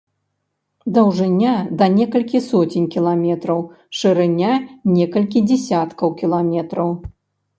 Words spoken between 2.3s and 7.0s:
соцень кіламетраў, шырыня некалькі дзясяткаў кіламетраў.